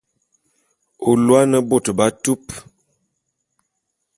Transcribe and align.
Ô 1.07 1.11
lôô 1.23 1.35
ane 1.41 1.59
bôt 1.69 1.85
b'atupe. 1.97 2.53